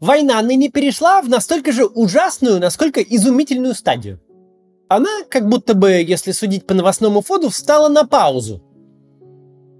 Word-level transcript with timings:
Война 0.00 0.40
ныне 0.42 0.68
перешла 0.68 1.20
в 1.22 1.28
настолько 1.28 1.72
же 1.72 1.84
ужасную, 1.84 2.60
насколько 2.60 3.00
изумительную 3.00 3.74
стадию. 3.74 4.20
Она, 4.88 5.10
как 5.28 5.48
будто 5.48 5.74
бы, 5.74 5.90
если 5.90 6.30
судить 6.32 6.66
по 6.66 6.74
новостному 6.74 7.20
фоду, 7.20 7.50
встала 7.50 7.88
на 7.88 8.06
паузу. 8.06 8.62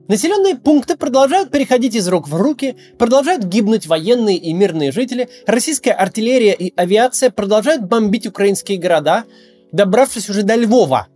Населенные 0.08 0.56
пункты 0.56 0.96
продолжают 0.96 1.50
переходить 1.50 1.94
из 1.94 2.08
рук 2.08 2.28
в 2.28 2.34
руки, 2.34 2.76
продолжают 2.98 3.44
гибнуть 3.44 3.86
военные 3.86 4.38
и 4.38 4.52
мирные 4.52 4.90
жители, 4.90 5.28
российская 5.46 5.92
артиллерия 5.92 6.54
и 6.54 6.72
авиация 6.76 7.30
продолжают 7.30 7.82
бомбить 7.82 8.26
украинские 8.26 8.78
города, 8.78 9.24
добравшись 9.70 10.28
уже 10.30 10.42
до 10.42 10.56
Львова. 10.56 11.08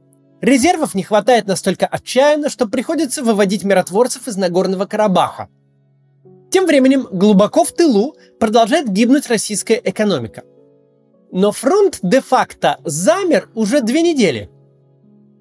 Резервов 0.43 0.95
не 0.95 1.03
хватает 1.03 1.47
настолько 1.47 1.87
отчаянно, 1.87 2.51
что 2.51 2.69
приходится 2.69 3.23
выводить 3.23 3.65
миротворцев 3.65 4.29
из 4.29 4.37
Нагорного 4.37 4.87
Карабаха. 4.87 5.49
Тем 6.53 6.67
временем 6.67 7.09
глубоко 7.11 7.65
в 7.65 7.73
тылу 7.73 8.15
продолжает 8.39 8.89
гибнуть 8.89 9.27
российская 9.27 9.81
экономика. 9.83 10.45
Но 11.33 11.51
фронт 11.51 11.99
де-факто 12.03 12.79
замер 12.85 13.49
уже 13.55 13.81
две 13.81 14.03
недели– 14.03 14.49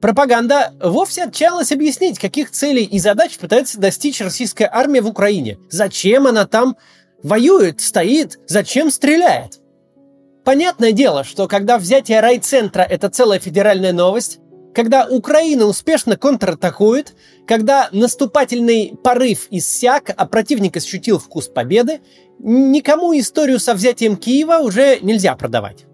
Пропаганда 0.01 0.73
вовсе 0.81 1.25
отчаялась 1.25 1.71
объяснить, 1.71 2.17
каких 2.17 2.49
целей 2.49 2.83
и 2.83 2.97
задач 2.97 3.37
пытается 3.37 3.79
достичь 3.79 4.19
российская 4.19 4.67
армия 4.71 4.99
в 5.01 5.07
Украине. 5.07 5.59
Зачем 5.69 6.25
она 6.25 6.47
там 6.47 6.75
воюет, 7.21 7.81
стоит, 7.81 8.39
зачем 8.47 8.89
стреляет. 8.89 9.59
Понятное 10.43 10.91
дело, 10.91 11.23
что 11.23 11.47
когда 11.47 11.77
взятие 11.77 12.19
райцентра– 12.19 12.81
это 12.89 13.09
целая 13.09 13.37
федеральная 13.37 13.93
новость, 13.93 14.39
когда 14.73 15.05
Украина 15.05 15.65
успешно 15.65 16.17
контратакует, 16.17 17.15
когда 17.45 17.89
наступательный 17.91 18.93
порыв 19.03 19.47
иссяк, 19.51 20.13
а 20.15 20.25
противник 20.25 20.77
ощутил 20.77 21.19
вкус 21.19 21.47
победы, 21.47 22.01
никому 22.39 23.17
историю 23.17 23.59
со 23.59 23.73
взятием 23.73 24.15
Киева 24.15 24.59
уже 24.59 24.99
нельзя 25.01 25.35
продавать. 25.35 25.85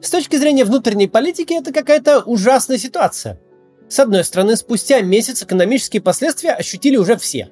С 0.00 0.10
точки 0.10 0.36
зрения 0.36 0.64
внутренней 0.64 1.08
политики 1.08 1.54
это 1.54 1.72
какая-то 1.72 2.20
ужасная 2.20 2.78
ситуация. 2.78 3.40
С 3.88 3.98
одной 4.00 4.24
стороны, 4.24 4.56
спустя 4.56 5.00
месяц 5.00 5.42
экономические 5.42 6.02
последствия 6.02 6.52
ощутили 6.52 6.96
уже 6.96 7.16
все. 7.16 7.50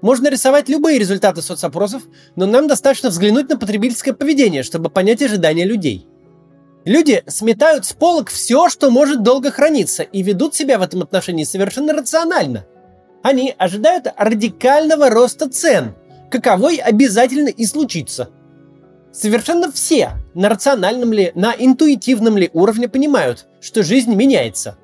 Можно 0.00 0.28
рисовать 0.28 0.68
любые 0.68 0.98
результаты 0.98 1.42
соцопросов, 1.42 2.02
но 2.36 2.46
нам 2.46 2.66
достаточно 2.66 3.10
взглянуть 3.10 3.48
на 3.48 3.58
потребительское 3.58 4.12
поведение, 4.14 4.62
чтобы 4.62 4.90
понять 4.90 5.22
ожидания 5.22 5.64
людей. 5.64 6.06
Люди 6.84 7.22
сметают 7.26 7.86
с 7.86 7.92
полок 7.92 8.28
все, 8.28 8.68
что 8.68 8.90
может 8.90 9.22
долго 9.22 9.50
храниться, 9.50 10.02
и 10.02 10.22
ведут 10.22 10.54
себя 10.54 10.78
в 10.78 10.82
этом 10.82 11.02
отношении 11.02 11.44
совершенно 11.44 11.92
рационально. 11.92 12.66
Они 13.22 13.54
ожидают 13.56 14.06
радикального 14.16 15.08
роста 15.08 15.48
цен, 15.48 15.94
каковой 16.30 16.76
обязательно 16.76 17.48
и 17.48 17.64
случится– 17.64 18.28
Совершенно 19.14 19.70
все, 19.70 20.10
на 20.34 20.48
рациональном 20.48 21.12
ли, 21.12 21.30
на 21.36 21.54
интуитивном 21.56 22.36
ли 22.36 22.50
уровне 22.52 22.88
понимают, 22.88 23.46
что 23.60 23.84
жизнь 23.84 24.12
меняется. 24.12 24.76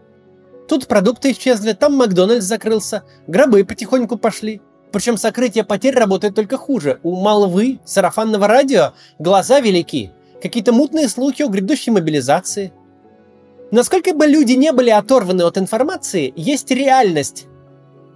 Тут 0.68 0.86
продукты 0.86 1.32
исчезли, 1.32 1.72
там 1.72 1.96
Макдональдс 1.96 2.44
закрылся, 2.44 3.02
гробы 3.26 3.64
потихоньку 3.64 4.16
пошли. 4.16 4.62
Причем 4.92 5.16
сокрытие 5.16 5.64
потерь 5.64 5.96
работает 5.96 6.36
только 6.36 6.56
хуже. 6.58 7.00
У 7.02 7.16
молвы, 7.16 7.80
сарафанного 7.84 8.46
радио 8.46 8.92
глаза 9.18 9.58
велики. 9.58 10.12
Какие-то 10.42 10.72
мутные 10.72 11.08
слухи 11.08 11.42
о 11.42 11.48
грядущей 11.48 11.92
мобилизации. 11.92 12.72
Насколько 13.70 14.14
бы 14.14 14.26
люди 14.26 14.52
не 14.52 14.72
были 14.72 14.90
оторваны 14.90 15.42
от 15.42 15.58
информации, 15.58 16.32
есть 16.36 16.70
реальность. 16.70 17.46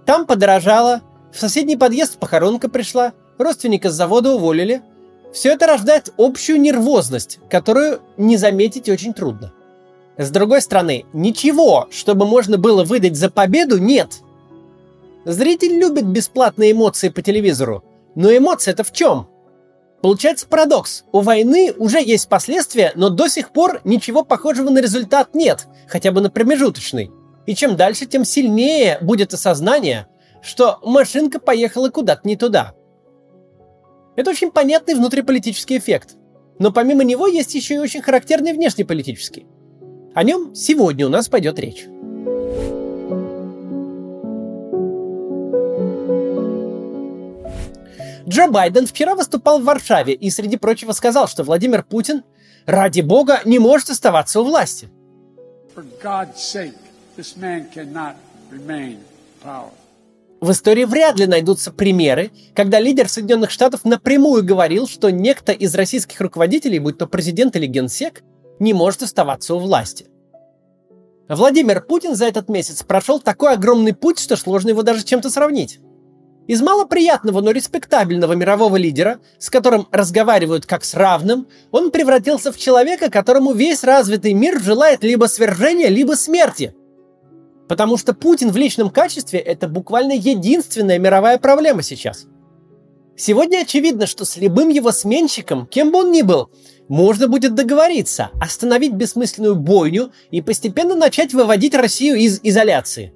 Там 0.05 0.25
подорожало, 0.25 1.01
в 1.31 1.39
соседний 1.39 1.77
подъезд 1.77 2.17
похоронка 2.17 2.69
пришла, 2.69 3.13
родственника 3.37 3.89
с 3.89 3.93
завода 3.93 4.33
уволили– 4.33 4.81
все 5.35 5.51
это 5.51 5.67
рождает 5.67 6.13
общую 6.17 6.61
нервозность, 6.61 7.39
которую 7.49 8.01
не 8.15 8.37
заметить 8.37 8.87
очень 8.87 9.13
трудно. 9.13 9.51
С 10.17 10.31
другой 10.31 10.61
стороны, 10.61 11.05
ничего, 11.11 11.89
чтобы 11.91 12.25
можно 12.25 12.57
было 12.57 12.85
выдать 12.85 13.17
за 13.17 13.29
победу, 13.29 13.77
нет. 13.77 14.21
Зритель 15.25 15.77
любит 15.77 16.05
бесплатные 16.05 16.71
эмоции 16.71 17.09
по 17.09 17.21
телевизору, 17.21 17.83
но 18.15 18.35
эмоции 18.35 18.71
это 18.71 18.85
в 18.85 18.93
чем? 18.93 19.27
Получается 20.05 20.45
парадокс. 20.47 21.03
У 21.11 21.21
войны 21.21 21.73
уже 21.75 21.99
есть 21.99 22.29
последствия, 22.29 22.91
но 22.93 23.09
до 23.09 23.27
сих 23.27 23.49
пор 23.49 23.81
ничего 23.83 24.23
похожего 24.23 24.69
на 24.69 24.77
результат 24.77 25.33
нет, 25.33 25.65
хотя 25.87 26.11
бы 26.11 26.21
на 26.21 26.29
промежуточный. 26.29 27.09
И 27.47 27.55
чем 27.55 27.75
дальше, 27.75 28.05
тем 28.05 28.23
сильнее 28.23 28.99
будет 29.01 29.33
осознание, 29.33 30.05
что 30.43 30.77
машинка 30.83 31.39
поехала 31.39 31.89
куда-то 31.89 32.27
не 32.27 32.35
туда– 32.35 32.75
это 34.15 34.29
очень 34.29 34.51
понятный 34.51 34.93
внутриполитический 34.93 35.77
эффект. 35.77 36.15
Но 36.59 36.71
помимо 36.71 37.03
него 37.03 37.25
есть 37.27 37.55
еще 37.55 37.73
и 37.73 37.79
очень 37.79 38.03
характерный 38.03 38.53
внешнеполитический. 38.53 39.47
О 40.13 40.23
нем 40.23 40.55
сегодня 40.55 41.05
у 41.05 41.09
нас 41.09 41.27
пойдет 41.27 41.59
речь. 41.59 41.85
Джо 48.27 48.47
Байден 48.47 48.87
вчера 48.87 49.15
выступал 49.15 49.59
в 49.59 49.63
Варшаве 49.63 50.13
и, 50.13 50.29
среди 50.29 50.57
прочего, 50.57 50.93
сказал, 50.93 51.27
что 51.27 51.43
Владимир 51.43 51.83
Путин, 51.83 52.23
ради 52.65 53.01
бога, 53.01 53.41
не 53.45 53.59
может 53.59 53.89
оставаться 53.89 54.41
у 54.41 54.43
власти. 54.43 54.89
В 60.41 60.51
истории 60.51 60.85
вряд 60.85 61.17
ли 61.17 61.27
найдутся 61.27 61.71
примеры, 61.71 62.31
когда 62.53 62.79
лидер 62.79 63.09
Соединенных 63.09 63.51
Штатов 63.51 63.85
напрямую 63.85 64.43
говорил, 64.43 64.87
что 64.87 65.11
некто 65.11 65.51
из 65.51 65.73
российских 65.75 66.19
руководителей, 66.19 66.79
будь 66.79 66.97
то 66.97 67.07
президент 67.07 67.55
или 67.55 67.67
генсек, 67.67 68.23
не 68.59 68.73
может 68.73 69.03
оставаться 69.03 69.55
у 69.55 69.59
власти. 69.59 70.07
Владимир 71.27 71.81
Путин 71.81 72.15
за 72.15 72.25
этот 72.25 72.49
месяц 72.49 72.83
прошел 72.83 73.19
такой 73.19 73.53
огромный 73.53 73.93
путь, 73.93 74.19
что 74.19 74.35
сложно 74.35 74.69
его 74.69 74.83
даже 74.83 75.03
чем-то 75.03 75.29
сравнить. 75.29 75.79
Из 76.47 76.61
малоприятного, 76.61 77.41
но 77.41 77.51
респектабельного 77.51 78.33
мирового 78.33 78.75
лидера, 78.75 79.19
с 79.39 79.49
которым 79.49 79.87
разговаривают 79.91 80.65
как 80.65 80.83
с 80.83 80.93
равным, 80.93 81.47
он 81.71 81.91
превратился 81.91 82.51
в 82.51 82.57
человека, 82.57 83.09
которому 83.09 83.53
весь 83.53 83.83
развитый 83.83 84.33
мир 84.33 84.61
желает 84.61 85.03
либо 85.03 85.25
свержения, 85.25 85.89
либо 85.89 86.13
смерти– 86.13 86.75
Потому 87.67 87.97
что 87.97 88.13
Путин 88.13 88.51
в 88.51 88.57
личном 88.57 88.89
качестве– 88.89 89.39
это 89.41 89.67
буквально 89.67 90.13
единственная 90.13 90.99
мировая 90.99 91.37
проблема 91.37 91.81
сейчас. 91.81 92.27
Сегодня 93.17 93.59
очевидно, 93.59 94.07
что 94.07 94.25
с 94.25 94.37
любым 94.37 94.69
его 94.69 94.91
сменщиком, 94.91 95.65
кем 95.65 95.91
бы 95.91 95.99
он 95.99 96.11
ни 96.11 96.21
был, 96.21 96.51
можно 96.89 97.27
будет 97.27 97.55
договориться, 97.55 98.29
остановить 98.39 98.93
бессмысленную 98.93 99.55
бойню 99.55 100.11
и 100.31 100.41
постепенно 100.41 100.95
начать 100.95 101.33
выводить 101.33 101.73
Россию 101.73 102.17
из 102.17 102.39
изоляции. 102.43 103.13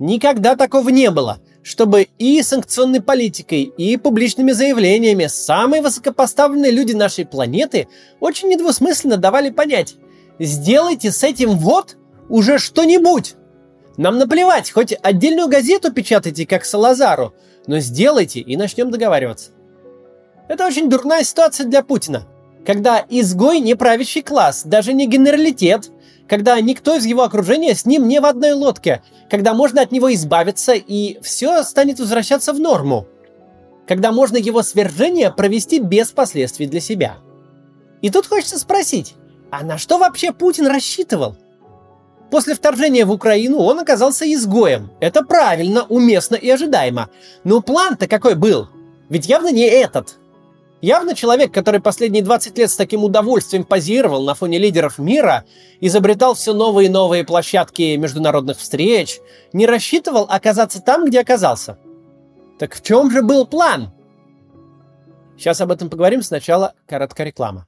Никогда 0.00 0.56
такого 0.56 0.88
не 0.88 1.10
было, 1.10 1.40
чтобы 1.64 2.08
и 2.18 2.40
санкционной 2.42 3.02
политикой, 3.02 3.62
и 3.62 3.96
публичными 3.96 4.52
заявлениями 4.52 5.26
самые 5.26 5.82
высокопоставленные 5.82 6.70
люди 6.70 6.92
нашей 6.92 7.26
планеты 7.26 7.88
очень 8.20 8.48
недвусмысленно 8.48 9.16
давали 9.16 9.50
понять– 9.50 9.96
сделайте 10.38 11.10
с 11.10 11.22
этим 11.22 11.56
вот– 11.58 11.96
уже 12.28 12.58
что-нибудь. 12.58 13.34
Нам 13.96 14.18
наплевать, 14.18 14.70
хоть 14.70 14.94
отдельную 15.02 15.48
газету 15.48 15.92
печатайте, 15.92 16.46
как 16.46 16.64
Салазару, 16.64 17.34
но 17.66 17.78
сделайте 17.78 18.40
и 18.40 18.56
начнем 18.56 18.90
договариваться. 18.90 19.50
Это 20.48 20.66
очень 20.66 20.90
дурная 20.90 21.22
ситуация 21.22 21.66
для 21.66 21.82
Путина, 21.82 22.26
когда 22.66 23.04
изгой 23.08 23.60
не 23.60 23.74
правящий 23.74 24.22
класс, 24.22 24.62
даже 24.64 24.92
не 24.92 25.06
генералитет, 25.06 25.90
когда 26.28 26.60
никто 26.60 26.96
из 26.96 27.04
его 27.04 27.22
окружения 27.22 27.74
с 27.74 27.84
ним 27.84 28.08
не 28.08 28.20
в 28.20 28.26
одной 28.26 28.52
лодке, 28.52 29.02
когда 29.30 29.54
можно 29.54 29.82
от 29.82 29.92
него 29.92 30.12
избавиться 30.14 30.72
и 30.72 31.18
все 31.20 31.62
станет 31.62 31.98
возвращаться 31.98 32.52
в 32.52 32.60
норму, 32.60 33.06
когда 33.86 34.12
можно 34.12 34.36
его 34.36 34.62
свержение 34.62 35.30
провести 35.30 35.78
без 35.78 36.10
последствий 36.12 36.66
для 36.66 36.80
себя. 36.80 37.16
И 38.00 38.10
тут 38.10 38.26
хочется 38.26 38.58
спросить, 38.58 39.14
а 39.50 39.62
на 39.62 39.78
что 39.78 39.98
вообще 39.98 40.32
Путин 40.32 40.66
рассчитывал? 40.66 41.36
После 42.30 42.54
вторжения 42.54 43.04
в 43.04 43.12
Украину 43.12 43.58
он 43.58 43.78
оказался 43.78 44.24
изгоем. 44.32 44.90
Это 45.00 45.22
правильно, 45.22 45.84
уместно 45.84 46.34
и 46.34 46.50
ожидаемо. 46.50 47.10
Но 47.44 47.60
план-то 47.60 48.08
какой 48.08 48.34
был? 48.34 48.68
Ведь 49.08 49.26
явно 49.26 49.52
не 49.52 49.66
этот. 49.66 50.16
Явно 50.84 51.14
человек, 51.14 51.50
который 51.50 51.80
последние 51.80 52.22
20 52.22 52.58
лет 52.58 52.70
с 52.70 52.76
таким 52.76 53.04
удовольствием 53.04 53.64
позировал 53.64 54.22
на 54.22 54.34
фоне 54.34 54.58
лидеров 54.58 54.98
мира, 54.98 55.46
изобретал 55.80 56.34
все 56.34 56.52
новые 56.52 56.88
и 56.88 56.92
новые 56.92 57.24
площадки 57.24 57.96
международных 57.96 58.58
встреч, 58.58 59.18
не 59.54 59.64
рассчитывал 59.64 60.26
оказаться 60.28 60.82
там, 60.82 61.06
где 61.06 61.20
оказался. 61.20 61.78
Так 62.58 62.74
в 62.74 62.82
чем 62.82 63.10
же 63.10 63.22
был 63.22 63.46
план? 63.46 63.94
Сейчас 65.38 65.62
об 65.62 65.70
этом 65.70 65.88
поговорим. 65.88 66.20
Сначала 66.22 66.74
короткая 66.86 67.28
реклама. 67.28 67.66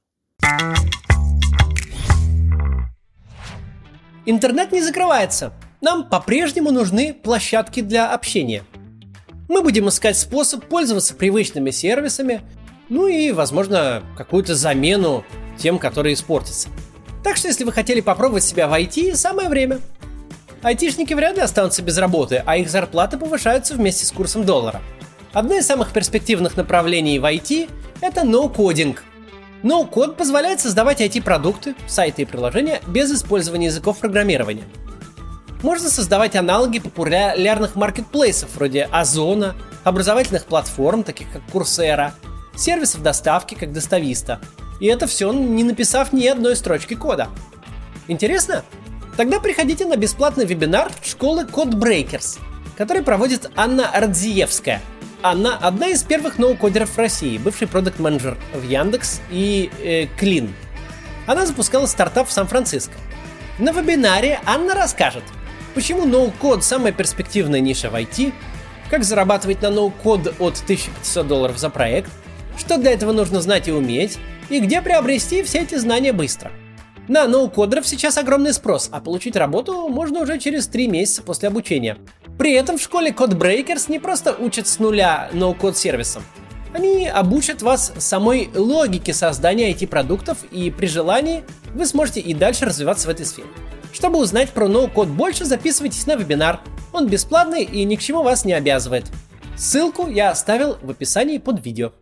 Интернет 4.27 4.71
не 4.71 4.83
закрывается. 4.83 5.53
Нам 5.81 6.07
по-прежнему 6.07 6.69
нужны 6.69 7.15
площадки 7.15 7.81
для 7.81 8.13
общения. 8.13 8.63
Мы 9.49 9.63
будем 9.63 9.89
искать 9.89 10.19
способ 10.19 10.65
пользоваться 10.65 11.15
привычными 11.15 11.71
сервисами, 11.71 12.43
Ну 12.89 13.07
и, 13.07 13.31
возможно, 13.31 14.03
какую-то 14.15 14.55
замену 14.55 15.25
тем, 15.57 15.79
которые 15.79 16.13
испортятся. 16.13 16.69
Так 17.23 17.35
что, 17.35 17.47
если 17.47 17.63
вы 17.63 17.71
хотели 17.71 17.99
попробовать 17.99 18.43
себя 18.43 18.67
в 18.67 18.73
IT, 18.73 19.15
самое 19.15 19.49
время. 19.49 19.79
Айтишники 20.61 21.13
вряд 21.13 21.35
ли 21.35 21.41
останутся 21.41 21.81
без 21.81 21.97
работы, 21.97 22.41
а 22.45 22.57
их 22.57 22.69
зарплаты 22.69 23.17
повышаются 23.17 23.75
вместе 23.75 24.05
с 24.05 24.11
курсом 24.11 24.45
доллара. 24.45 24.81
Одно 25.33 25.55
из 25.55 25.65
самых 25.67 25.91
перспективных 25.91 26.55
направлений 26.57 27.19
в 27.19 27.25
IT– 27.25 27.69
это 28.01 28.23
ноу-кодинг. 28.23 29.03
Ноу-код 29.61 30.15
позволяет 30.17 30.61
создавать 30.61 31.01
IT-продукты, 31.01 31.75
сайты 31.87 32.21
и 32.21 32.25
приложения 32.25 32.81
без 32.87 33.11
использования 33.11 33.67
языков 33.67 33.99
программирования. 33.99 34.63
Можно 35.63 35.89
создавать 35.89 36.35
аналоги 36.35 36.79
популярных 36.79 37.75
маркетплейсов 37.75 38.55
вроде 38.55 38.83
Озона, 38.91 39.55
образовательных 39.83 40.45
платформ, 40.45 41.03
таких 41.03 41.27
как 41.31 41.41
Coursera, 41.51 42.11
сервисов 42.57 43.01
доставки, 43.01 43.55
как 43.55 43.71
Достависта– 43.71 44.41
и 44.79 44.87
это 44.87 45.07
все, 45.07 45.31
не 45.31 45.63
написав 45.63 46.13
ни 46.13 46.25
одной 46.27 46.55
строчки 46.55 46.93
кода. 46.93 47.29
Интересно? 48.07 48.63
Тогда 49.15 49.39
приходите 49.39 49.85
на 49.85 49.97
бесплатный 49.97 50.45
вебинар 50.45 50.91
школы 51.03 51.43
Codebreakers, 51.43 52.39
который 52.77 53.01
проводит 53.01 53.49
Анна 53.55 53.89
Радзиевская. 53.93 54.81
Анна– 55.23 55.57
одна 55.61 55.87
из 55.87 56.03
первых 56.03 56.37
ноу-кодеров 56.37 56.95
России, 56.97 57.39
бывший 57.39 57.67
продукт 57.67 57.97
менеджер 57.97 58.37
в 58.53 58.63
Яндекс 58.63 59.19
и 59.31 59.71
э, 59.83 60.05
Клин. 60.19 60.53
Она 61.25 61.47
запускала 61.47 61.87
стартап 61.87 62.27
в 62.27 62.31
Сан-Франциско. 62.31 62.93
На 63.57 63.71
вебинаре 63.71 64.39
Анна 64.45 64.75
расскажет, 64.75 65.23
почему 65.73 66.05
ноу-код– 66.05 66.63
самая 66.63 66.91
перспективная 66.93 67.61
ниша 67.61 67.89
в 67.89 67.95
IT, 67.95 68.31
как 68.91 69.03
зарабатывать 69.03 69.63
на 69.63 69.71
ноу-код 69.71 70.35
от 70.39 70.61
1500 70.63 71.27
долларов 71.27 71.57
за 71.57 71.71
проект, 71.71 72.11
что 72.57 72.77
для 72.77 72.91
этого 72.91 73.11
нужно 73.11 73.41
знать 73.41 73.67
и 73.67 73.71
уметь, 73.71 74.17
и 74.49 74.59
где 74.59 74.81
приобрести 74.81 75.43
все 75.43 75.59
эти 75.59 75.75
знания 75.75 76.13
быстро. 76.13 76.51
На 77.07 77.25
ноу-кодеров 77.27 77.87
сейчас 77.87 78.17
огромный 78.17 78.53
спрос, 78.53 78.89
а 78.91 78.99
получить 78.99 79.37
работу 79.37 79.87
можно 79.87 80.19
уже 80.19 80.39
через 80.39 80.67
3 80.67 80.87
месяца 80.89 81.23
после 81.23 81.47
обучения. 81.47 81.97
При 82.37 82.51
этом 82.51 82.77
в 82.77 82.81
школе 82.81 83.11
Codebreakers 83.11 83.89
не 83.89 83.99
просто 83.99 84.35
учат 84.37 84.67
с 84.67 84.79
нуля 84.79 85.29
ноу-код 85.31 85.77
сервисом. 85.77 86.23
Они 86.73 87.07
обучат 87.07 87.61
вас 87.61 87.93
самой 87.97 88.49
логике 88.53 89.13
создания 89.13 89.71
IT-продуктов, 89.71 90.39
и 90.51 90.69
при 90.69 90.87
желании 90.87 91.43
вы 91.73 91.85
сможете 91.85 92.19
и 92.19 92.33
дальше 92.33 92.65
развиваться 92.65 93.07
в 93.07 93.11
этой 93.11 93.25
сфере. 93.25 93.47
Чтобы 93.93 94.19
узнать 94.19 94.49
про 94.49 94.67
ноу-код 94.67 95.07
больше, 95.07 95.45
записывайтесь 95.45 96.05
на 96.05 96.15
вебинар. 96.15 96.59
Он 96.91 97.07
бесплатный 97.07 97.63
и 97.63 97.85
ни 97.85 97.95
к 97.95 98.01
чему 98.01 98.21
вас 98.21 98.43
не 98.43 98.53
обязывает. 98.53 99.05
Ссылку 99.55 100.07
я 100.07 100.29
оставил 100.29 100.77
в 100.81 100.91
описании 100.91 101.37
под 101.37 101.65
видео. 101.65 101.93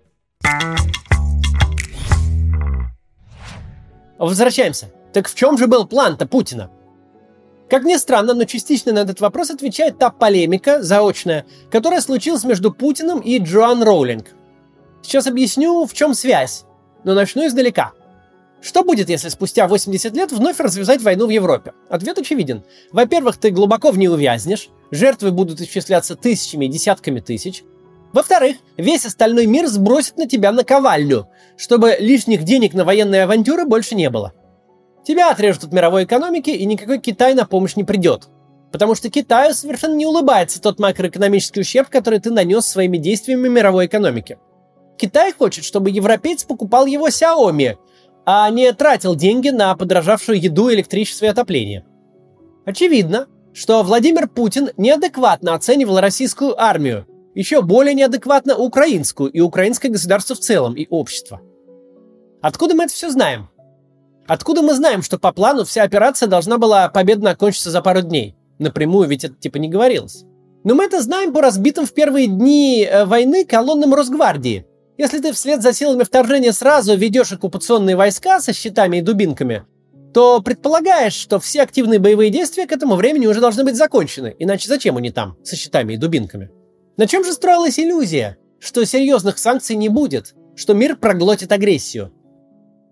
Возвращаемся. 4.18 4.92
Так 5.14 5.28
в 5.28 5.36
чем 5.36 5.58
же 5.58 5.68
был 5.68 5.86
план-то 5.86 6.26
Путина? 6.26 6.70
Как 7.70 7.84
ни 7.84 7.96
странно, 7.98 8.34
но 8.34 8.46
частично 8.46 8.94
на 8.94 9.00
этот 9.00 9.20
вопрос 9.22 9.50
отвечает 9.50 9.98
та 9.98 10.10
полемика, 10.10 10.84
заочная, 10.84 11.46
которая 11.72 12.02
случилась 12.02 12.44
между 12.44 12.72
Путиным 12.72 13.20
и 13.20 13.40
Джоан 13.40 13.82
Роулинг. 13.84 14.28
Сейчас 15.02 15.28
объясню, 15.28 15.86
в 15.86 15.94
чем 15.94 16.14
связь, 16.14 16.66
но 17.04 17.14
начну 17.14 17.46
издалека. 17.48 17.94
Что 18.62 18.84
будет, 18.84 19.10
если 19.10 19.30
спустя 19.30 19.68
80 19.68 20.16
лет 20.16 20.32
вновь 20.32 20.60
развязать 20.60 21.02
войну 21.02 21.28
в 21.28 21.30
Европе? 21.30 21.74
Ответ 21.90 22.18
очевиден. 22.18 22.64
Во-первых, 22.92 23.38
ты 23.38 23.52
глубоко 23.52 23.92
в 23.92 23.98
ней 23.98 24.08
увязнешь, 24.08 24.70
жертвы 24.92 25.32
будут 25.32 25.62
исчисляться 25.62 26.16
тысячами 26.16 26.66
и 26.66 26.70
десятками 26.70 27.20
тысяч, 27.20 27.64
во-вторых, 28.16 28.56
весь 28.78 29.06
остальной 29.06 29.46
мир 29.46 29.68
сбросит 29.68 30.16
на 30.16 30.26
тебя 30.26 30.54
наковальню, 30.54 31.28
чтобы 31.58 31.98
лишних 32.00 32.44
денег 32.44 32.74
на 32.74 32.86
военные 32.86 33.24
авантюры 33.24 33.66
больше 33.66 33.94
не 33.94 34.10
было. 34.10 34.32
Тебя 35.06 35.32
отрежут 35.32 35.66
от 35.66 35.74
мировой 35.74 36.06
экономики, 36.06 36.50
и 36.50 36.66
никакой 36.66 37.00
Китай 37.00 37.34
на 37.34 37.46
помощь 37.46 37.76
не 37.76 37.84
придет. 37.84 38.30
Потому 38.72 38.96
что 38.96 39.10
Китаю 39.10 39.54
совершенно 39.54 39.96
не 39.96 40.06
улыбается 40.06 40.62
тот 40.62 40.80
макроэкономический 40.80 41.62
ущерб, 41.62 41.90
который 41.90 42.20
ты 42.20 42.32
нанес 42.32 42.66
своими 42.66 42.98
действиями 42.98 43.50
мировой 43.50 43.88
экономике. 43.88 44.40
Китай 44.98 45.34
хочет, 45.34 45.66
чтобы 45.66 45.90
европеец 45.90 46.46
покупал 46.46 46.86
его 46.86 47.10
Xiaomi, 47.10 47.76
а 48.26 48.50
не 48.50 48.72
тратил 48.72 49.16
деньги 49.16 49.50
на 49.50 49.76
подорожавшую 49.76 50.40
еду, 50.40 50.72
электричество 50.72 51.26
и 51.26 51.28
отопление. 51.28 51.84
Очевидно, 52.66 53.28
что 53.54 53.84
Владимир 53.84 54.30
Путин 54.30 54.70
неадекватно 54.78 55.54
оценивал 55.54 56.00
российскую 56.00 56.58
армию, 56.58 57.06
еще 57.36 57.62
более 57.62 57.94
неадекватно 57.94 58.58
украинскую 58.58 59.30
и 59.30 59.42
украинское 59.42 59.92
государство 59.92 60.36
в 60.36 60.40
целом 60.40 60.74
и 60.74 60.88
общество. 60.90 61.42
Откуда 62.42 62.74
мы 62.74 62.86
это 62.86 62.94
все 62.94 63.12
знаем? 63.12 63.50
Откуда 64.28 64.64
мы 64.64 64.74
знаем, 64.74 65.04
что 65.04 65.20
по 65.20 65.32
плану 65.32 65.66
вся 65.66 65.84
операция 65.84 66.28
должна 66.28 66.58
была 66.58 66.90
победно 66.90 67.32
окончиться 67.32 67.70
за 67.70 67.82
пару 67.82 68.02
дней? 68.02 68.36
Напрямую 68.58 69.08
ведь 69.08 69.24
это 69.26 69.36
типа 69.36 69.58
не 69.58 69.70
говорилось. 69.70 70.24
Но 70.64 70.74
мы 70.74 70.86
это 70.86 71.02
знаем 71.02 71.32
по 71.32 71.42
разбитым 71.42 71.86
в 71.86 71.94
первые 71.94 72.26
дни 72.28 72.88
э, 72.90 73.06
войны 73.06 73.46
колоннам 73.46 73.94
Росгвардии. 73.94 74.66
Если 74.98 75.20
ты 75.20 75.34
вслед 75.34 75.62
за 75.62 75.74
силами 75.74 76.04
вторжения 76.04 76.54
сразу 76.54 76.96
ведешь 76.96 77.34
оккупационные 77.34 77.96
войска 77.96 78.40
со 78.40 78.54
щитами 78.54 78.98
и 78.98 79.02
дубинками, 79.02 79.66
то 80.14 80.42
предполагаешь, 80.42 81.14
что 81.14 81.40
все 81.40 81.62
активные 81.62 82.00
боевые 82.00 82.32
действия 82.32 82.66
к 82.66 82.72
этому 82.72 82.96
времени 82.96 83.28
уже 83.28 83.42
должны 83.42 83.66
быть 83.66 83.76
закончены. 83.76 84.34
Иначе 84.40 84.70
зачем 84.70 84.96
они 84.96 85.12
там, 85.12 85.38
со 85.44 85.58
щитами 85.58 85.94
и 85.94 85.98
дубинками? 85.98 86.50
На 86.98 87.08
чем 87.08 87.26
же 87.26 87.34
строилась 87.34 87.78
иллюзия? 87.78 88.38
Что 88.60 88.86
серьезных 88.86 89.38
санкций 89.38 89.76
не 89.76 89.90
будет, 89.90 90.34
что 90.56 90.74
мир 90.74 90.96
проглотит 90.96 91.52
агрессию. 91.52 92.14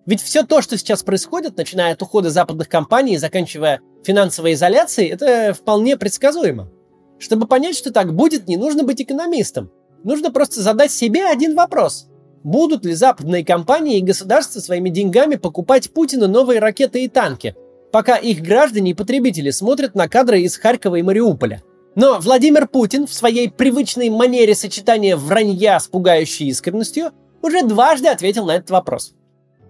Ведь 0.06 0.22
все 0.22 0.44
то, 0.44 0.62
что 0.62 0.78
сейчас 0.78 1.04
происходит, 1.04 1.56
начиная 1.56 1.94
от 1.94 2.02
ухода 2.02 2.30
западных 2.30 2.68
компаний 2.68 3.14
и 3.14 3.18
заканчивая 3.18 3.80
финансовой 4.04 4.54
изоляцией, 4.54 5.10
это 5.10 5.54
вполне 5.54 5.96
предсказуемо. 5.96 6.70
Чтобы 7.18 7.48
понять, 7.48 7.78
что 7.78 7.92
так 7.92 8.14
будет, 8.14 8.50
не 8.50 8.58
нужно 8.58 8.84
быть 8.84 9.02
экономистом. 9.02 9.72
Нужно 10.04 10.32
просто 10.32 10.62
задать 10.62 10.92
себе 10.92 11.26
один 11.26 11.56
вопрос. 11.56 12.08
Будут 12.44 12.84
ли 12.84 12.94
западные 12.94 13.46
компании 13.46 14.00
и 14.00 14.04
государства 14.04 14.60
своими 14.60 14.90
деньгами 14.90 15.36
покупать 15.36 15.94
Путину 15.94 16.28
новые 16.28 16.60
ракеты 16.60 17.06
и 17.06 17.08
танки, 17.08 17.56
пока 17.94 18.18
их 18.18 18.42
граждане 18.42 18.92
и 18.92 18.94
потребители 18.94 19.52
смотрят 19.52 19.96
на 19.96 20.10
кадры 20.10 20.42
из 20.42 20.58
Харькова 20.58 20.98
и 20.98 21.02
Мариуполя? 21.02 21.64
Но 21.96 22.20
Владимир 22.20 22.68
Путин 22.68 23.06
в 23.06 23.14
своей 23.14 23.50
привычной 23.50 24.10
манере 24.10 24.56
сочетания 24.56 25.16
вранья 25.16 25.80
с 25.80 25.88
пугающей 25.88 26.48
искренностью 26.48 27.12
уже 27.42 27.62
дважды 27.62 28.08
ответил 28.08 28.46
на 28.46 28.56
этот 28.56 28.72
вопрос. 28.72 29.14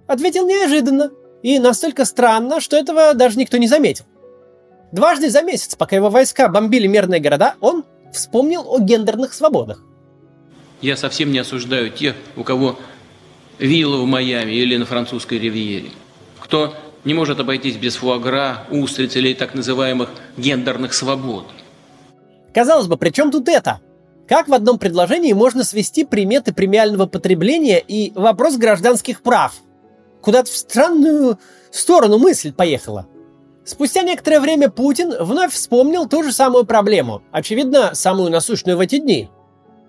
Ответил 0.08 0.47
неожиданно 0.47 1.12
и 1.42 1.59
настолько 1.59 2.06
странно, 2.06 2.62
что 2.62 2.78
этого 2.78 3.14
даже 3.14 3.38
никто 3.38 3.57
не 3.57 3.68
заметил. 3.68 4.06
Дважды 4.94 5.30
за 5.30 5.42
месяц, 5.42 5.76
пока 5.76 5.95
его 5.95 6.09
войска 6.09 6.47
бомбили 6.47 6.88
мирные 6.88 7.19
города, 7.19 7.56
он 7.59 7.83
вспомнил 8.14 8.64
о 8.68 8.80
гендерных 8.80 9.33
свободах. 9.33 9.83
Я 10.81 10.95
совсем 10.95 11.31
не 11.31 11.40
осуждаю 11.40 11.90
тех, 11.90 12.16
у 12.38 12.44
кого 12.44 12.78
вилла 13.57 13.97
в 13.97 14.06
Майами 14.06 14.52
или 14.52 14.78
на 14.78 14.86
французской 14.86 15.40
ривьере. 15.40 15.90
Кто 16.40 16.74
не 17.04 17.14
может 17.14 17.40
обойтись 17.40 17.76
без 17.76 17.95
фуагра, 17.95 18.66
устриц 18.69 19.16
или 19.16 19.33
так 19.33 19.56
называемых 19.56 20.09
гендерных 20.38 20.94
свобод– 20.94 21.47
Казалось 22.54 22.88
бы, 22.88 22.98
при 22.98 23.10
чем 23.10 23.31
тут 23.31 23.50
это? 23.50 23.81
Как 24.28 24.48
в 24.48 24.54
одном 24.54 24.78
предложении 24.78 25.33
можно 25.33 25.64
свести 25.64 26.06
приметы 26.06 26.54
премиального 26.54 27.07
потребления 27.07 27.80
и 27.80 28.14
вопрос 28.16 28.57
гражданских 28.57 29.22
прав? 29.22 29.54
Куда-то 30.22 30.50
в 30.50 30.56
странную 30.56 31.40
сторону 31.72 32.19
мысль 32.19 32.54
поехала. 32.54 33.07
Спустя 33.66 34.04
некоторое 34.04 34.40
время 34.40 34.69
Путин 34.69 35.14
вновь 35.19 35.54
вспомнил 35.54 36.07
ту 36.07 36.24
же 36.24 36.31
самую 36.31 36.66
проблему, 36.66 37.22
очевидно, 37.31 37.95
самую 37.95 38.30
насущную 38.30 38.78
в 38.78 38.81
эти 38.81 39.00
дни. 39.00 39.30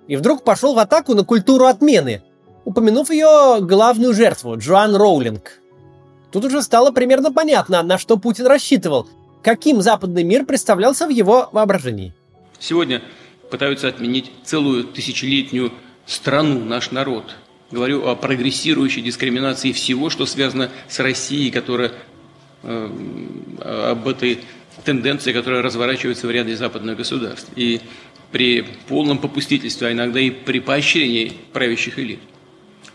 И 0.07 0.17
вдруг 0.17 0.43
пошел 0.43 0.75
в 0.75 0.79
атаку 0.79 1.15
на 1.15 1.25
культуру 1.25 1.67
отмены, 1.67 2.23
упомянув 2.65 3.11
ее 3.11 3.61
главную 3.61 4.15
жертву, 4.15 4.57
Джоан 4.57 4.97
Роулинг. 4.97 5.61
Тут 6.33 6.45
уже 6.45 6.63
стало 6.63 6.91
примерно 6.91 7.33
понятно, 7.33 7.83
на 7.83 7.99
что 7.99 8.17
Путин 8.17 8.47
рассчитывал, 8.47 9.09
каким 9.43 9.83
западный 9.83 10.25
мир 10.25 10.45
представлялся 10.45 11.07
в 11.07 11.11
его 11.11 11.49
воображении– 11.53 12.15
Сегодня 12.65 13.03
пытаются 13.51 13.89
отменить 13.89 14.31
целую 14.43 14.85
тысячелетнюю 14.85 15.71
страну, 16.07 16.65
наш 16.65 16.93
народ. 16.93 17.37
Говорю 17.71 18.09
о 18.09 18.17
прогрессирующей 18.17 19.03
дискриминации 19.03 19.73
всего, 19.73 20.09
что 20.09 20.25
связано 20.25 20.71
с 20.89 20.99
Россией, 20.99 21.51
которая 21.51 21.93
э, 22.63 23.91
об 23.91 24.09
этой 24.09 24.41
тенденции, 24.83 25.35
которая 25.35 25.61
разворачивается 25.61 26.27
в 26.27 26.31
ряде 26.31 26.57
западных 26.57 26.97
государств. 26.97 27.51
И 27.55 27.83
при 28.33 28.65
полном 28.89 29.19
попустительстве, 29.19 29.89
а 29.89 29.93
иногда 29.93 30.19
и 30.19 30.31
при 30.31 30.59
поощрении 30.59 31.33
правящих 31.53 31.99
элит. 31.99 32.21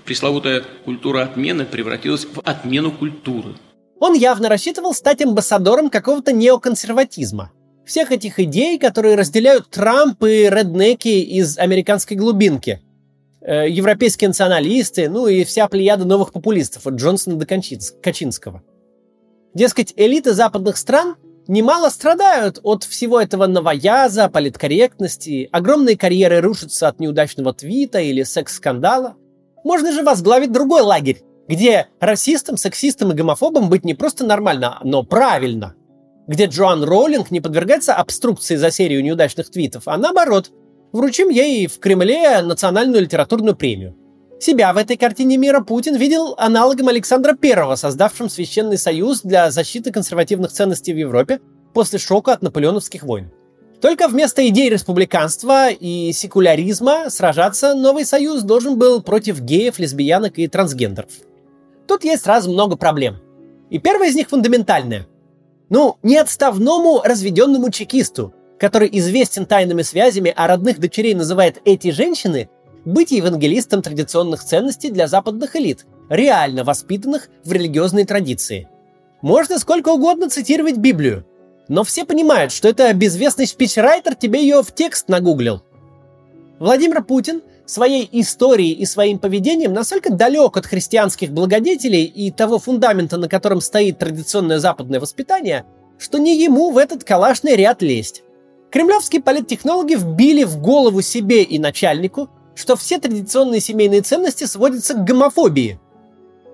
Пресловутая 0.03 0.63
культура 0.83 1.21
отмены 1.21 1.65
превратилась 1.65 2.25
в 2.25 2.39
отмену 2.39 2.91
культуры. 2.91 3.53
Он 3.99 4.15
явно 4.15 4.49
рассчитывал 4.49 4.95
стать 4.95 5.21
амбассадором 5.21 5.91
какого-то 5.91 6.31
неоконсерватизма– 6.33 7.51
всех 7.89 8.11
этих 8.11 8.39
идей, 8.39 8.77
которые 8.77 9.15
разделяют 9.15 9.69
Трамп 9.71 10.23
и 10.23 10.47
реднеки 10.47 11.21
из 11.21 11.57
американской 11.57 12.15
глубинки. 12.15 12.81
э, 13.41 13.67
европейские 13.69 14.27
националисты, 14.27 15.09
ну 15.09 15.27
и 15.27 15.43
вся 15.43 15.67
плеяда 15.67 16.05
новых 16.05 16.31
популистов 16.31 16.85
от 16.85 16.95
Джонсона 16.95 17.35
до 17.37 17.45
Качинского. 17.47 18.61
Дескать, 19.55 19.93
элиты 19.95 20.33
западных 20.33 20.77
стран 20.77 21.15
немало 21.47 21.89
страдают 21.89 22.59
от 22.61 22.83
всего 22.83 23.19
этого 23.19 23.47
новояза, 23.47 24.29
политкорректности, 24.29 25.49
огромные 25.51 25.97
карьеры 25.97 26.41
рушатся 26.41 26.89
от 26.89 26.99
неудачного 26.99 27.53
твита 27.53 27.99
или 27.99 28.21
секс-скандала. 28.21 29.15
Можно 29.63 29.91
же 29.93 30.03
возглавить 30.03 30.51
другой 30.51 30.81
лагерь, 30.81 31.23
где 31.47 31.87
расистам, 31.99 32.55
сексистам 32.55 33.13
и 33.13 33.15
гомофобам 33.15 33.69
быть 33.69 33.83
не 33.83 33.95
просто 33.95 34.25
нормально, 34.25 34.79
но 34.83 35.01
правильно. 35.01 35.75
Где 36.29 36.45
Джоан 36.45 36.83
Роулинг 36.83 37.31
не 37.31 37.41
подвергается 37.41 37.95
обструкции 37.95 38.55
за 38.55 38.69
серию 38.69 39.03
неудачных 39.03 39.49
твитов, 39.49 39.87
а 39.87 39.97
наоборот, 39.97 40.51
вручим 40.91 41.29
ей 41.29 41.65
в 41.65 41.79
Кремле 41.79 42.43
национальную 42.43 43.01
литературную 43.01 43.55
премию. 43.55 43.95
Себя 44.39 44.71
в 44.71 44.77
этой 44.77 44.95
картине 44.95 45.37
мира 45.37 45.61
Путин 45.61 45.95
видел 45.95 46.35
аналогом 46.37 46.87
Александра 46.87 47.35
I, 47.41 47.75
создавшим 47.75 48.29
Священный 48.29 48.77
Союз 48.77 49.21
для 49.21 49.49
защиты 49.49 49.91
консервативных 49.91 50.51
ценностей 50.51 50.93
в 50.93 50.97
Европе 50.97 51.39
после 51.73 51.97
шока 51.97 52.33
от 52.33 52.43
наполеоновских 52.43 53.01
войн. 53.01 53.31
Только 53.81 54.07
вместо 54.07 54.47
идей 54.47 54.69
республиканства 54.69 55.71
и 55.71 56.11
секуляризма 56.13 57.09
сражаться 57.09 57.73
новый 57.73 58.05
союз 58.05 58.43
должен 58.43 58.77
был 58.77 59.01
против 59.01 59.41
геев, 59.41 59.79
лесбиянок 59.79 60.37
и 60.37 60.47
трансгендеров. 60.47 61.09
Тут 61.87 62.03
есть 62.03 62.21
сразу 62.21 62.51
много 62.51 62.75
проблем. 62.75 63.15
И 63.71 63.79
первая 63.79 64.09
из 64.09 64.15
них 64.15 64.29
фундаментальная. 64.29 65.07
Ну, 65.69 65.97
не 66.01 66.17
отставному 66.17 67.01
разведенному 67.03 67.69
чекисту, 67.69 68.33
который 68.57 68.89
известен 68.91 69.45
тайными 69.45 69.83
связями, 69.83 70.33
а 70.35 70.47
родных 70.47 70.79
дочерей 70.79 71.13
называет 71.13 71.61
эти 71.63 71.91
женщины, 71.91 72.49
быть 72.85 73.11
евангелистом 73.11 73.81
традиционных 73.81 74.43
ценностей 74.43 74.89
для 74.89 75.07
западных 75.07 75.55
элит, 75.55 75.85
реально 76.09 76.63
воспитанных 76.63 77.29
в 77.43 77.51
религиозной 77.51 78.05
традиции. 78.05 78.67
Можно 79.21 79.59
сколько 79.59 79.89
угодно 79.89 80.29
цитировать 80.29 80.77
Библию, 80.77 81.25
но 81.67 81.83
все 81.83 82.03
понимают, 82.03 82.51
что 82.51 82.67
это 82.67 82.91
безвестный 82.93 83.45
спичрайтер 83.45 84.15
тебе 84.15 84.41
ее 84.41 84.63
в 84.63 84.73
текст 84.73 85.07
нагуглил. 85.07 85.61
Владимир 86.57 87.03
Путин 87.03 87.41
своей 87.69 88.09
историей 88.11 88.71
и 88.71 88.85
своим 88.85 89.19
поведением 89.19 89.73
настолько 89.73 90.11
далек 90.11 90.57
от 90.57 90.65
христианских 90.65 91.31
благодетелей 91.31 92.03
и 92.03 92.31
того 92.31 92.57
фундамента, 92.57 93.17
на 93.17 93.29
котором 93.29 93.61
стоит 93.61 93.99
традиционное 93.99 94.57
западное 94.57 94.99
воспитание, 94.99 95.65
что 95.99 96.17
не 96.17 96.41
ему 96.41 96.71
в 96.71 96.77
этот 96.79 97.03
калашный 97.03 97.55
ряд 97.55 97.83
лезть. 97.83 98.23
Кремлевские 98.71 99.21
политтехнологи 99.21 99.95
вбили 99.95 100.45
в 100.45 100.57
голову 100.57 101.01
себе 101.03 101.43
и 101.43 101.59
начальнику, 101.59 102.29
что 102.55 102.75
все 102.75 102.97
традиционные 102.97 103.61
семейные 103.61 104.01
ценности 104.01 104.45
сводятся 104.45 104.95
к 104.95 105.03
гомофобии. 105.03 105.79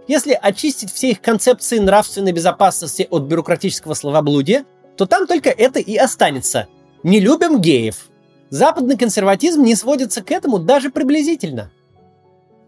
Если 0.09 0.37
очистить 0.39 0.91
все 0.91 1.11
их 1.11 1.21
концепции 1.21 1.79
нравственной 1.79 2.33
безопасности 2.33 3.07
от 3.09 3.23
бюрократического 3.23 3.93
словоблудия, 3.93 4.65
то 4.97 5.05
там 5.05 5.27
только 5.27 5.49
это 5.49 5.79
и 5.79 5.95
останется. 5.95 6.67
Не 7.03 7.21
любим 7.21 7.61
геев. 7.61 8.09
Западный 8.55 8.97
консерватизм 8.97 9.63
не 9.63 9.75
сводится 9.75 10.23
к 10.23 10.31
этому 10.31 10.59
даже 10.59 10.89
приблизительно. 10.89 11.71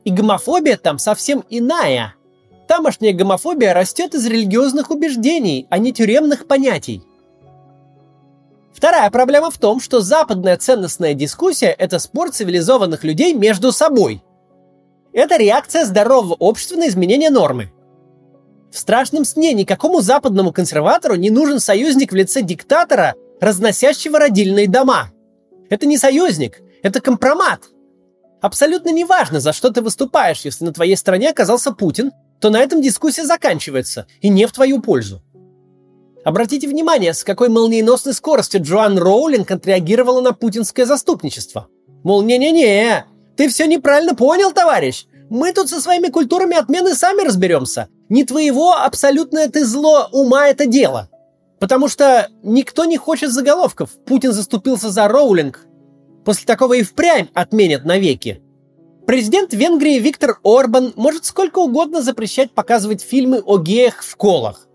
И 0.04 0.12
гомофобия 0.12 0.76
там 0.76 1.00
совсем 1.00 1.46
иная. 1.50 2.14
Тамошняя 2.68 3.14
гомофобия 3.14 3.74
растет 3.74 4.14
из 4.14 4.26
религиозных 4.26 4.92
убеждений, 4.92 5.66
а 5.70 5.78
не 5.78 5.94
тюремных 5.94 6.46
понятий. 6.46 7.04
Вторая 8.74 9.10
проблема 9.12 9.50
в 9.50 9.58
том, 9.60 9.80
что 9.80 10.02
западная 10.02 10.58
ценностная 10.58 11.14
дискуссия– 11.14 11.74
это 11.80 12.00
спор 12.00 12.32
цивилизованных 12.32 13.06
людей 13.06 13.34
между 13.34 13.72
собой. 13.72 14.22
Это 15.14 15.38
реакция 15.38 15.86
здорового 15.86 16.34
общества 16.34 16.76
на 16.76 16.90
изменение 16.90 17.30
нормы. 17.30 17.72
В 18.74 18.78
страшном 18.78 19.24
сне 19.24 19.54
никакому 19.54 20.02
западному 20.02 20.52
консерватору 20.52 21.16
не 21.16 21.30
нужен 21.30 21.62
союзник 21.62 22.12
в 22.12 22.16
лице 22.16 22.42
диктатора, 22.42 23.16
разносящего 23.40 24.20
родильные 24.20 24.68
дома. 24.68 25.12
Это 25.70 25.86
не 25.86 25.98
союзник, 25.98 26.62
это 26.84 27.02
компромат. 27.02 27.62
Абсолютно 28.42 28.90
неважно, 28.90 29.40
за 29.40 29.54
что 29.54 29.70
ты 29.72 29.82
выступаешь, 29.82 30.42
если 30.42 30.66
на 30.66 30.74
твоей 30.74 30.96
стороне 30.96 31.30
оказался 31.30 31.72
Путин, 31.72 32.12
то 32.40 32.50
на 32.50 32.60
этом 32.60 32.82
дискуссия 32.82 33.26
заканчивается, 33.26 34.06
и 34.22 34.30
не 34.30 34.46
в 34.46 34.52
твою 34.52 34.82
пользу. 34.82 35.22
Обратите 36.24 36.68
внимание, 36.68 37.14
с 37.14 37.24
какой 37.24 37.50
молниеносной 37.50 38.14
скоростью 38.14 38.62
Джоан 38.62 38.98
Роулинг 38.98 39.50
отреагировала 39.50 40.22
на 40.22 40.34
путинское 40.34 40.86
заступничество. 40.86 41.68
Мол, 42.04 42.22
не-не-не, 42.22 43.06
ты 43.36 43.50
все 43.50 43.66
неправильно 43.66 44.14
понял, 44.14 44.52
товарищ. 44.52 45.06
Мы 45.30 45.52
тут 45.54 45.70
со 45.70 45.82
своими 45.82 46.08
культурами 46.08 46.58
отмены 46.58 46.96
сами 46.96 47.26
разберемся. 47.26 47.90
Не 48.10 48.24
твоего 48.24 48.74
абсолютное 48.74 49.50
ты 49.50 49.66
зло 49.66 50.10
ума 50.12 50.48
это 50.48 50.66
дело. 50.66 51.10
Потому 51.60 51.88
что 51.88 52.30
никто 52.44 52.86
не 52.86 52.98
хочет 52.98 53.32
заголовков. 53.32 53.92
Путин 54.06 54.32
заступился 54.32 54.90
за 54.90 55.08
Роулинг. 55.08 55.66
После 56.24 56.46
такого 56.46 56.74
и 56.76 56.84
впрямь 56.84 57.28
отменят 57.34 57.86
навеки. 57.86 58.42
Президент 59.08 59.54
Венгрии 59.54 60.00
Виктор 60.00 60.40
Орбан 60.44 60.92
может 60.98 61.26
сколько 61.26 61.60
угодно 61.60 62.02
запрещать 62.02 62.52
показывать 62.52 63.02
фильмы 63.02 63.42
о 63.46 63.58
геях 63.58 64.02
в 64.02 64.12
школах. 64.12 64.68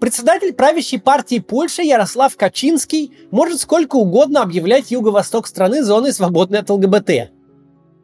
Председатель 0.00 0.52
правящей 0.52 0.98
партии 0.98 1.38
Польши 1.38 1.82
Ярослав 1.82 2.36
Качинский 2.36 3.12
может 3.30 3.60
сколько 3.60 3.94
угодно 3.94 4.42
объявлять 4.42 4.90
юго-восток 4.90 5.46
страны 5.46 5.84
зоной, 5.84 6.12
свободной 6.12 6.58
от 6.58 6.70
ЛГБТ. 6.70 7.30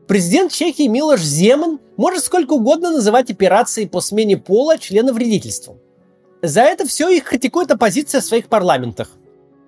Президент 0.07 0.53
Чехии 0.53 0.87
Милош 0.87 1.21
Земан 1.21 1.81
может 1.97 2.25
сколько 2.25 2.53
угодно 2.53 2.93
называть 2.93 3.33
операции 3.33 3.85
по 3.87 4.01
смене 4.01 4.37
пола 4.37 4.79
члена 4.79 5.13
вредительством. 5.13 5.79
За 6.43 6.63
это 6.63 6.87
все 6.87 7.09
их 7.09 7.25
критикует 7.25 7.71
оппозиция 7.71 8.21
в 8.21 8.25
своих 8.25 8.49
парламентах. 8.49 9.11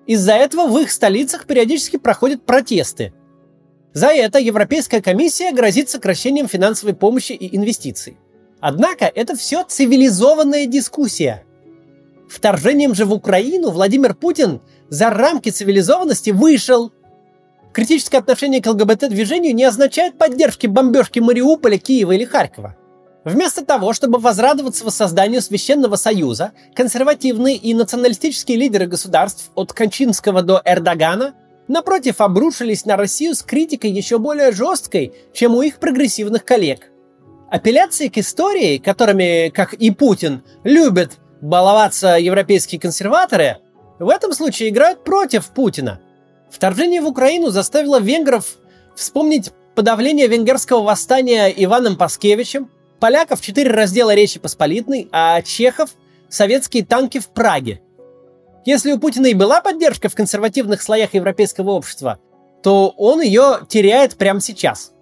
Из-за 0.07 0.33
этого 0.33 0.67
в 0.67 0.77
их 0.79 0.91
столицах 0.91 1.45
периодически 1.45 1.97
проходят 1.97 2.45
протесты. 2.45 3.13
За 3.93 4.07
это 4.07 4.39
Европейская 4.39 5.01
комиссия 5.01 5.51
грозит 5.51 5.89
сокращением 5.89 6.47
финансовой 6.47 6.95
помощи 6.95 7.33
и 7.33 7.55
инвестиций. 7.55 8.17
Однако 8.59 9.05
это 9.05 9.35
все 9.35 9.63
цивилизованная 9.63 10.65
дискуссия– 10.65 11.43
Вторжением 12.31 12.95
же 12.95 13.03
в 13.03 13.11
Украину 13.11 13.71
Владимир 13.71 14.15
Путин 14.15 14.61
за 14.87 15.09
рамки 15.09 15.49
цивилизованности 15.49 16.29
вышел. 16.29 16.93
Критическое 17.73 18.19
отношение 18.19 18.61
к 18.61 18.67
ЛГБТ-движению 18.67 19.53
не 19.53 19.65
означает 19.65 20.17
поддержки 20.17 20.65
бомбежки 20.65 21.19
Мариуполя, 21.19 21.77
Киева 21.77 22.13
или 22.13 22.23
Харькова. 22.23 22.77
Вместо 23.23 23.63
того, 23.63 23.93
чтобы 23.93 24.17
возрадоваться 24.17 24.83
воссозданию 24.83 25.41
Священного 25.41 25.95
Союза, 25.95 26.53
консервативные 26.73 27.55
и 27.55 27.73
националистические 27.73 28.57
лидеры 28.57 28.87
государств 28.87 29.51
от 29.53 29.73
Кончинского 29.73 30.41
до 30.41 30.61
Эрдогана 30.65 31.35
напротив 31.67 32.19
обрушились 32.19 32.85
на 32.85 32.97
Россию 32.97 33.35
с 33.35 33.43
критикой 33.43 33.91
еще 33.91 34.17
более 34.17 34.51
жесткой, 34.51 35.13
чем 35.33 35.55
у 35.55 35.61
их 35.61 35.77
прогрессивных 35.77 36.43
коллег. 36.43 36.89
Апелляции 37.51 38.07
к 38.07 38.17
истории, 38.17 38.77
которыми, 38.77 39.49
как 39.49 39.73
и 39.73 39.91
Путин, 39.91 40.43
любят 40.63 41.17
баловаться 41.41 42.17
европейские 42.17 42.81
консерваторы, 42.81 43.57
в 43.99 44.09
этом 44.09 44.33
случае 44.33 44.69
играют 44.69 45.03
против 45.03 45.49
Путина. 45.49 45.99
Вторжение 46.49 47.01
в 47.01 47.07
Украину 47.07 47.49
заставило 47.49 47.99
венгров 47.99 48.57
вспомнить 48.95 49.51
подавление 49.75 50.27
венгерского 50.27 50.81
восстания 50.81 51.49
Иваном 51.49 51.97
Паскевичем, 51.97 52.69
поляков 53.01 53.41
четыре 53.41 53.71
раздела 53.71 54.13
Речи 54.13 54.39
Посполитной, 54.39 55.09
а 55.11 55.41
чехов– 55.41 55.89
советские 56.29 56.85
танки 56.85 57.19
в 57.19 57.27
Праге. 57.29 57.81
Если 58.65 58.93
у 58.93 58.99
Путина 58.99 59.25
и 59.27 59.33
была 59.33 59.59
поддержка 59.59 60.07
в 60.07 60.15
консервативных 60.15 60.81
слоях 60.81 61.13
европейского 61.13 61.71
общества, 61.71 62.19
то 62.63 62.93
он 62.95 63.19
ее 63.21 63.61
теряет 63.67 64.15
прямо 64.15 64.39
сейчас. 64.39 64.93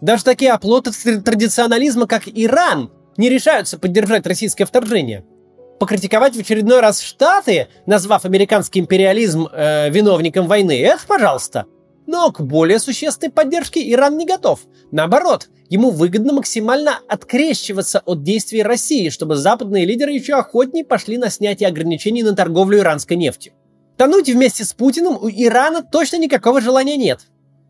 Даже 0.00 0.22
такие 0.22 0.52
оплоты 0.52 0.92
традиционализма, 1.22 2.06
как 2.06 2.24
Иран, 2.26 2.92
не 3.16 3.30
решаются 3.30 3.78
поддержать 3.78 4.26
российское 4.26 4.66
вторжение– 4.66 5.24
покритиковать 5.78 6.34
в 6.34 6.40
очередной 6.40 6.80
раз 6.80 7.00
Штаты, 7.00 7.68
назвав 7.86 8.24
американский 8.24 8.80
империализм 8.80 9.48
э, 9.52 9.90
виновником 9.90 10.46
войны, 10.46 10.80
это 10.80 11.00
пожалуйста. 11.06 11.66
Но 12.06 12.30
к 12.30 12.40
более 12.40 12.78
существенной 12.78 13.32
поддержке 13.32 13.90
Иран 13.92 14.16
не 14.16 14.26
готов. 14.26 14.60
Наоборот, 14.92 15.48
ему 15.68 15.90
выгодно 15.90 16.32
максимально 16.32 17.00
открещиваться 17.08 18.00
от 18.04 18.22
действий 18.22 18.62
России, 18.62 19.08
чтобы 19.08 19.36
западные 19.36 19.84
лидеры 19.84 20.12
еще 20.12 20.34
охотнее 20.34 20.84
пошли 20.84 21.18
на 21.18 21.30
снятие 21.30 21.68
ограничений 21.68 22.22
на 22.22 22.34
торговлю 22.36 22.78
иранской 22.78 23.16
нефтью. 23.16 23.52
Тонуть 23.96 24.28
вместе 24.28 24.64
с 24.64 24.72
Путиным 24.72 25.16
у 25.16 25.28
Ирана 25.28 25.82
точно 25.82 26.16
никакого 26.18 26.60
желания 26.60 26.96
нет. 26.96 27.22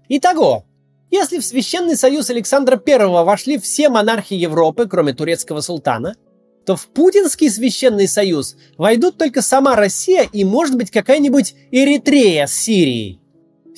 Итого, 0.08 0.64
если 1.10 1.38
в 1.38 1.44
Священный 1.44 1.96
Союз 1.96 2.30
Александра 2.30 2.80
I 2.84 3.06
вошли 3.06 3.58
все 3.58 3.88
монархи 3.88 4.34
Европы, 4.34 4.86
кроме 4.88 5.14
турецкого 5.14 5.60
султана– 5.60 6.16
то 6.66 6.74
в 6.74 6.88
Путинский 6.88 7.48
священный 7.48 8.08
союз 8.08 8.56
войдут 8.76 9.16
только 9.16 9.40
сама 9.40 9.76
Россия 9.76 10.28
и, 10.30 10.44
может 10.44 10.76
быть, 10.76 10.90
какая-нибудь 10.90 11.54
Эритрея 11.70 12.46
с 12.46 12.52
Сирией. 12.52 13.20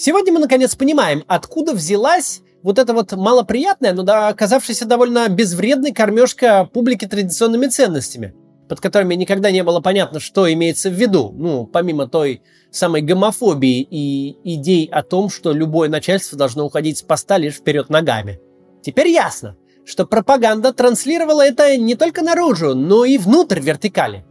Сегодня 0.01 0.33
мы 0.33 0.39
наконец 0.39 0.77
понимаем, 0.77 1.25
откуда 1.27 1.73
взялась 1.73 2.43
вот 2.63 2.79
эта 2.79 2.95
вот 2.95 3.11
малоприятная, 3.11 3.93
но 3.93 4.05
оказавшаяся 4.29 4.87
довольно 4.87 5.29
безвредной 5.29 5.91
кормежка 5.91 6.71
публики 6.73 7.05
традиционными 7.05 7.67
ценностями, 7.67 8.33
под 8.69 8.81
которыми 8.81 9.17
никогда 9.17 9.51
не 9.51 9.65
было 9.65 9.81
понятно, 9.81 10.21
что 10.21 10.51
имеется 10.53 10.89
в 10.89 10.93
виду, 10.93 11.35
ну, 11.37 11.67
помимо 11.67 12.07
той 12.07 12.43
самой 12.71 13.03
гомофобии 13.03 13.83
и 13.91 14.37
идей 14.45 14.87
о 14.87 15.03
том, 15.03 15.29
что 15.31 15.53
любое 15.53 15.89
начальство 15.89 16.39
должно 16.39 16.65
уходить 16.65 16.99
с 16.99 17.03
поста 17.03 17.37
лишь 17.37 17.55
вперед 17.55 17.91
ногами. 17.91 18.39
Теперь 18.83 19.09
ясно, 19.09 19.57
что 19.85 20.07
пропаганда 20.07 20.73
транслировала 20.73 21.45
это 21.45 21.77
не 21.77 21.97
только 21.97 22.23
наружу, 22.23 22.77
но 22.77 23.05
и 23.05 23.19
внутрь 23.19 23.59
вертикали. 23.59 24.25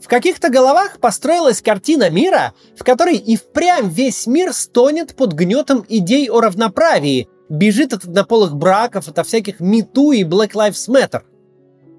В 0.00 0.08
каких-то 0.08 0.48
головах 0.48 0.98
построилась 0.98 1.60
картина 1.60 2.08
мира, 2.08 2.54
в 2.74 2.84
которой 2.84 3.16
и 3.16 3.36
впрямь 3.36 3.88
весь 3.88 4.26
мир 4.26 4.52
стонет 4.54 5.14
под 5.14 5.32
гнетом 5.32 5.84
идей 5.88 6.30
о 6.30 6.40
равноправии, 6.40 7.28
бежит 7.50 7.92
от 7.92 8.04
однополых 8.04 8.56
браков, 8.56 9.08
от 9.08 9.26
всяких 9.26 9.60
МИТУ 9.60 10.12
и 10.12 10.24
Black 10.24 10.52
Lives 10.52 10.88
Matter. 10.88 11.22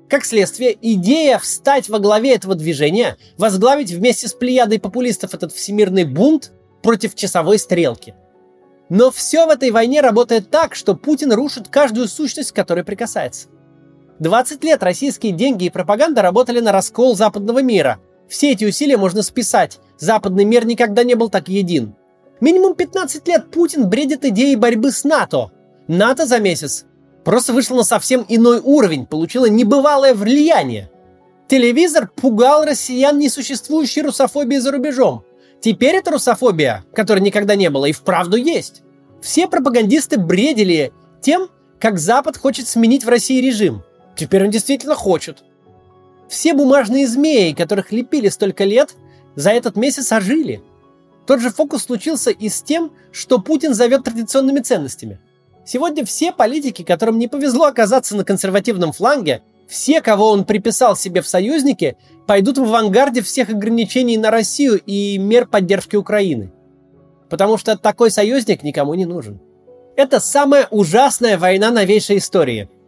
Как 0.09 0.25
следствие, 0.25 0.77
идея 0.81 1.37
встать 1.37 1.89
во 1.89 1.99
главе 1.99 2.35
этого 2.35 2.55
движения, 2.55 3.17
возглавить 3.37 3.91
вместе 3.91 4.27
с 4.27 4.33
плеядой 4.33 4.79
популистов 4.79 5.33
этот 5.35 5.53
всемирный 5.53 6.03
бунт 6.03 6.51
против 6.81 7.15
часовой 7.15 7.59
стрелки. 7.59 8.15
Но 8.89 9.11
все 9.11 9.45
в 9.45 9.49
этой 9.49 9.69
войне 9.69 10.01
работает 10.01 10.49
так, 10.49 10.75
что 10.75 10.95
Путин 10.95 11.31
рушит 11.31 11.69
каждую 11.69 12.07
сущность, 12.07 12.51
к 12.51 12.55
которой 12.55 12.83
прикасается– 12.83 13.47
20 14.21 14.63
лет 14.63 14.83
российские 14.83 15.31
деньги 15.31 15.65
и 15.65 15.69
пропаганда 15.71 16.21
работали 16.21 16.59
на 16.59 16.71
раскол 16.71 17.15
западного 17.15 17.63
мира. 17.63 17.99
Все 18.29 18.51
эти 18.51 18.65
усилия 18.65 18.95
можно 18.95 19.23
списать. 19.23 19.79
Западный 19.97 20.45
мир 20.45 20.63
никогда 20.63 21.03
не 21.03 21.15
был 21.15 21.29
так 21.29 21.49
един. 21.49 21.95
Минимум 22.39 22.75
15 22.75 23.27
лет 23.27 23.49
Путин 23.49 23.89
бредит 23.89 24.23
идеей 24.23 24.55
борьбы 24.57 24.91
с 24.91 25.03
НАТО. 25.03 25.49
НАТО 25.87 26.27
за 26.27 26.37
месяц 26.37 26.85
просто 27.23 27.51
вышло 27.51 27.77
на 27.77 27.83
совсем 27.83 28.23
иной 28.29 28.59
уровень, 28.63 29.07
получило 29.07 29.47
небывалое 29.47 30.13
влияние. 30.13 30.91
Телевизор 31.47 32.07
пугал 32.15 32.63
россиян 32.63 33.17
несуществующей 33.17 34.03
русофобией 34.03 34.61
за 34.61 34.71
рубежом. 34.71 35.23
Теперь 35.61 35.95
эта 35.95 36.11
русофобия, 36.11 36.85
которой 36.93 37.21
никогда 37.21 37.55
не 37.55 37.71
было, 37.71 37.85
и 37.85 37.91
вправду 37.91 38.37
есть. 38.37 38.83
Все 39.19 39.47
пропагандисты 39.47 40.19
бредили 40.19 40.93
тем, 41.21 41.49
как 41.79 41.97
Запад 41.97 42.37
хочет 42.37 42.67
сменить 42.67 43.03
в 43.03 43.09
России 43.09 43.41
режим– 43.41 43.81
Теперь 44.15 44.43
он 44.43 44.49
действительно 44.49 44.95
хочет. 44.95 45.43
Все 46.27 46.53
бумажные 46.53 47.07
змеи, 47.07 47.53
которых 47.53 47.91
лепили 47.91 48.29
столько 48.29 48.63
лет, 48.63 48.95
за 49.35 49.51
этот 49.51 49.75
месяц 49.75 50.11
ожили. 50.11 50.61
Тот 51.27 51.39
же 51.39 51.49
фокус 51.49 51.83
случился 51.83 52.31
и 52.31 52.49
с 52.49 52.61
тем, 52.61 52.91
что 53.11 53.39
Путин 53.39 53.73
зовет 53.73 54.03
традиционными 54.03 54.59
ценностями. 54.59 55.19
Сегодня 55.65 56.05
все 56.05 56.31
политики, 56.31 56.83
которым 56.83 57.19
не 57.19 57.27
повезло 57.27 57.65
оказаться 57.65 58.15
на 58.15 58.25
консервативном 58.25 58.91
фланге, 58.91 59.43
все, 59.67 60.01
кого 60.01 60.31
он 60.31 60.43
приписал 60.43 60.95
себе 60.95 61.21
в 61.21 61.27
союзники, 61.27 61.95
пойдут 62.27 62.57
в 62.57 62.63
авангарде 62.63 63.21
всех 63.21 63.49
ограничений 63.49 64.17
на 64.17 64.31
Россию 64.31 64.81
и 64.85 65.17
мер 65.17 65.47
поддержки 65.47 65.95
Украины. 65.95 66.51
Потому 67.29 67.57
что 67.57 67.77
такой 67.77 68.11
союзник 68.11 68.63
никому 68.63 68.93
не 68.95 69.05
нужен. 69.05 69.39
Это 69.95 70.19
самая 70.19 70.67
ужасная 70.71 71.37
война 71.37 71.71
новейшей 71.71 72.17
истории– 72.17 72.69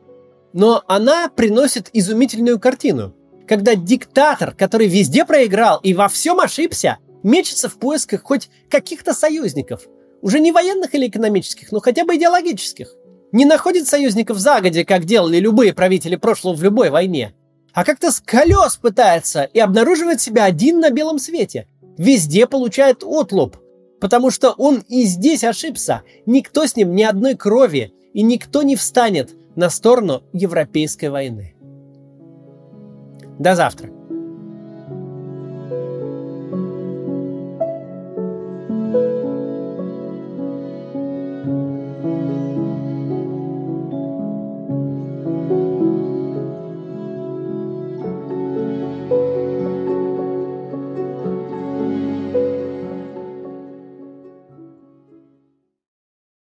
но 0.53 0.83
она 0.87 1.29
приносит 1.29 1.89
изумительную 1.93 2.59
картину. 2.59 3.15
Когда 3.47 3.75
диктатор, 3.75 4.53
который 4.55 4.87
везде 4.87 5.25
проиграл 5.25 5.79
и 5.83 5.93
во 5.93 6.07
всем 6.07 6.39
ошибся, 6.39 6.97
мечется 7.23 7.67
в 7.67 7.77
поисках 7.77 8.21
хоть 8.23 8.49
каких-то 8.69 9.13
союзников. 9.13 9.81
Уже 10.21 10.39
не 10.39 10.51
военных 10.51 10.95
или 10.95 11.07
экономических, 11.07 11.71
но 11.71 11.81
хотя 11.81 12.05
бы 12.05 12.15
идеологических. 12.15 12.95
Не 13.33 13.45
находит 13.45 13.87
союзников 13.87 14.37
загоди, 14.37 14.83
как 14.83 15.05
делали 15.05 15.37
любые 15.37 15.73
правители 15.73 16.15
прошлого 16.15 16.55
в 16.55 16.63
любой 16.63 16.91
войне. 16.91 17.33
А 17.73 17.83
как-то 17.83 18.11
с 18.11 18.21
колес 18.21 18.77
пытается 18.77 19.43
и 19.43 19.59
обнаруживает 19.59 20.21
себя 20.21 20.45
один 20.45 20.79
на 20.79 20.91
белом 20.91 21.17
свете. 21.17 21.67
Везде 21.97 22.45
получает 22.45 23.03
отлуп. 23.03 23.57
Потому 23.99 24.29
что 24.29 24.51
он 24.51 24.83
и 24.87 25.03
здесь 25.03 25.43
ошибся. 25.43 26.03
Никто 26.25 26.67
с 26.67 26.75
ним 26.75 26.93
ни 26.95 27.03
одной 27.03 27.35
крови. 27.35 27.93
И 28.13 28.21
никто 28.21 28.61
не 28.61 28.75
встанет 28.75 29.33
на 29.55 29.69
сторону 29.69 30.23
европейской 30.33 31.09
войны. 31.09 31.55
До 33.39 33.55
завтра. 33.55 33.92